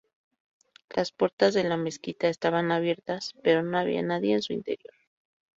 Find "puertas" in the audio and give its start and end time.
1.11-1.53